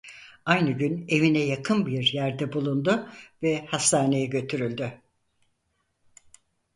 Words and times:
Aynı 0.45 0.71
gün 0.71 1.05
evine 1.07 1.39
yakın 1.39 1.85
bir 1.85 2.13
yerde 2.13 2.53
bulundu 2.53 3.09
ve 3.43 3.65
hastaneye 3.65 4.25
götürüldü. 4.25 5.01